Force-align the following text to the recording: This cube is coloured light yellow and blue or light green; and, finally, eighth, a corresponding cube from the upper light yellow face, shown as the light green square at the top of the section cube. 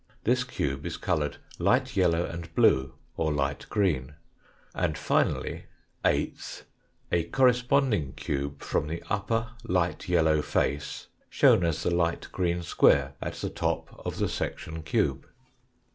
This 0.23 0.43
cube 0.43 0.83
is 0.87 0.97
coloured 0.97 1.37
light 1.59 1.95
yellow 1.95 2.25
and 2.25 2.51
blue 2.55 2.95
or 3.17 3.31
light 3.31 3.67
green; 3.69 4.15
and, 4.73 4.97
finally, 4.97 5.65
eighth, 6.03 6.65
a 7.11 7.25
corresponding 7.25 8.13
cube 8.13 8.61
from 8.63 8.87
the 8.87 9.03
upper 9.11 9.51
light 9.63 10.09
yellow 10.09 10.41
face, 10.41 11.05
shown 11.29 11.63
as 11.63 11.83
the 11.83 11.93
light 11.93 12.29
green 12.31 12.63
square 12.63 13.13
at 13.21 13.35
the 13.35 13.49
top 13.51 13.89
of 14.03 14.17
the 14.17 14.27
section 14.27 14.81
cube. 14.81 15.27